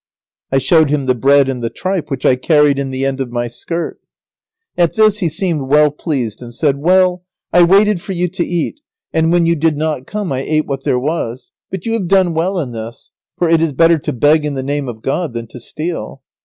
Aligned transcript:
I 0.51 0.57
showed 0.57 0.89
him 0.89 1.05
the 1.05 1.13
bread 1.13 1.47
and 1.47 1.63
the 1.63 1.69
tripe, 1.69 2.09
which 2.09 2.25
I 2.25 2.35
carried 2.35 2.79
in 2.79 2.89
the 2.89 3.05
end 3.05 3.21
of 3.21 3.31
my 3.31 3.47
skirt. 3.47 3.99
At 4.75 4.95
this 4.95 5.19
he 5.19 5.29
seemed 5.29 5.69
well 5.69 5.91
pleased 5.91 6.41
and 6.41 6.55
said, 6.55 6.79
"Well, 6.79 7.23
I 7.53 7.61
waited 7.61 8.01
for 8.01 8.13
you 8.13 8.27
to 8.27 8.43
eat, 8.43 8.79
and 9.13 9.31
when 9.31 9.45
you 9.45 9.55
did 9.55 9.77
not 9.77 10.07
come 10.07 10.31
I 10.31 10.39
ate 10.39 10.65
what 10.65 10.85
there 10.85 10.97
was, 10.97 11.51
but 11.69 11.85
you 11.85 11.93
have 11.93 12.07
done 12.07 12.33
well 12.33 12.57
in 12.57 12.71
this, 12.71 13.11
for 13.37 13.47
it 13.47 13.61
is 13.61 13.73
better 13.73 13.99
to 13.99 14.11
beg 14.11 14.43
in 14.43 14.55
the 14.55 14.63
name 14.63 14.87
of 14.89 15.03
God 15.03 15.33
than 15.35 15.45
to 15.49 15.59
steal. 15.59 16.23